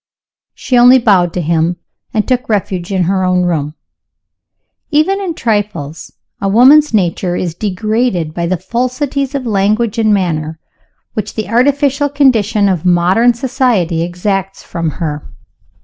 She 0.55 0.79
only 0.79 0.97
bowed 0.97 1.31
to 1.33 1.41
him, 1.41 1.77
and 2.11 2.27
took 2.27 2.49
refuge 2.49 2.91
in 2.91 3.03
her 3.03 3.23
own 3.23 3.43
room. 3.43 3.75
Even 4.89 5.21
in 5.21 5.35
trifles, 5.35 6.11
a 6.41 6.49
woman's 6.49 6.91
nature 6.91 7.35
is 7.35 7.53
degraded 7.53 8.33
by 8.33 8.47
the 8.47 8.57
falsities 8.57 9.35
of 9.35 9.45
language 9.45 9.99
and 9.99 10.11
manner 10.11 10.59
which 11.13 11.35
the 11.35 11.49
artificial 11.49 12.09
condition 12.09 12.67
of 12.67 12.83
modern 12.83 13.35
society 13.35 14.01
exacts 14.01 14.63
from 14.63 14.89
her. 14.97 15.29